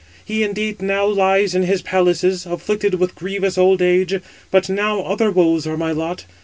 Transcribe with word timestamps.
He, 0.25 0.41
indeed, 0.41 0.81
now 0.81 1.05
lies 1.05 1.53
in 1.53 1.61
his 1.61 1.83
palaces, 1.83 2.47
afflicted 2.47 2.95
with 2.95 3.13
grievous 3.13 3.55
old 3.55 3.83
age; 3.83 4.19
but 4.49 4.67
now 4.67 5.01
other 5.01 5.29
[woes] 5.29 5.67
are 5.67 5.77
my 5.77 5.91
lot. 5.91 6.25